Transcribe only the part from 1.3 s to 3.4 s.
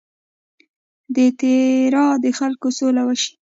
تیرا د خلکو سوله وشي.